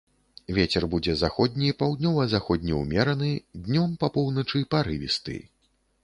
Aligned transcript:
Вецер 0.57 0.83
будзе 0.93 1.13
заходні, 1.17 1.67
паўднёва-заходні 1.81 2.73
ўмераны, 2.77 3.29
днём 3.67 3.93
па 4.05 4.09
поўначы 4.15 4.63
парывісты. 4.77 5.37